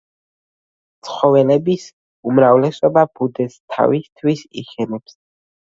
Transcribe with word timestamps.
ცხოველების 1.09 1.85
უმრავლესობა 2.33 3.07
ბუდეს 3.13 3.61
თავისთვის 3.77 4.47
იშენებს. 4.65 5.21